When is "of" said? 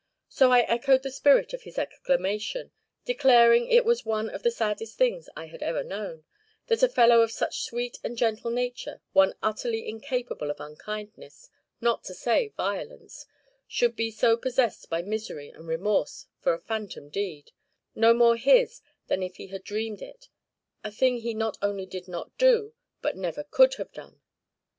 1.53-1.61, 4.31-4.41, 7.21-7.31, 10.49-10.59